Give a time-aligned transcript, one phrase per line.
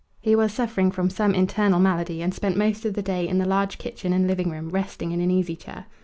[0.19, 3.45] He was suffering from some internal malady, and spent most of the day in the
[3.45, 5.85] large kitchen and living room, resting in an easy chair.